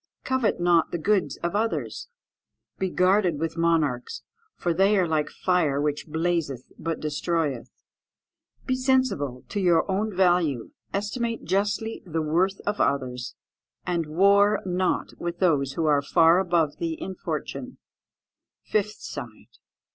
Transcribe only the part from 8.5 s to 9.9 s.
"Be sensible to your